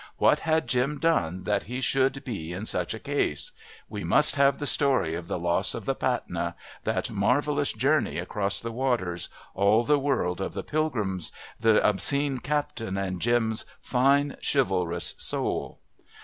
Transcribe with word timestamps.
What 0.17 0.39
had 0.39 0.65
Jim 0.65 0.97
done 0.97 1.43
that 1.43 1.65
he 1.69 1.79
should 1.79 2.23
be 2.23 2.53
in 2.53 2.65
such 2.65 2.95
a 2.95 2.99
case? 2.99 3.51
We 3.87 4.03
must 4.03 4.35
have 4.35 4.57
the 4.57 4.65
story 4.65 5.13
of 5.13 5.27
the 5.27 5.37
loss 5.37 5.75
of 5.75 5.85
the 5.85 5.93
Patna, 5.93 6.55
that 6.85 7.11
marvellous 7.11 7.71
journey 7.71 8.17
across 8.17 8.61
the 8.61 8.71
waters, 8.71 9.29
all 9.53 9.83
the 9.83 9.99
world 9.99 10.41
of 10.41 10.55
the 10.55 10.63
pilgrims, 10.63 11.31
the 11.59 11.87
obscene 11.87 12.39
captain 12.39 12.97
and 12.97 13.21
Jim's 13.21 13.63
fine, 13.79 14.37
chivalrous 14.41 15.13
soul. 15.19 15.77